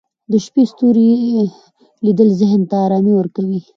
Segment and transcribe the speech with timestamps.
[0.31, 1.09] د شپې ستوري
[2.05, 3.59] لیدل ذهن ته ارامي ورکوي